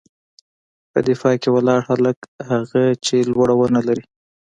[0.91, 2.17] _په دفاع کې ولاړ هلک،
[2.49, 4.05] هغه چې لوړه ونه لري.